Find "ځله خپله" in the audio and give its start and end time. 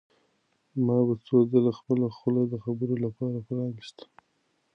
1.51-2.07